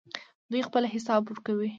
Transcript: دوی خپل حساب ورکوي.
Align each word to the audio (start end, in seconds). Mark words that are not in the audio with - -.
دوی 0.51 0.61
خپل 0.67 0.83
حساب 0.93 1.21
ورکوي. 1.27 1.69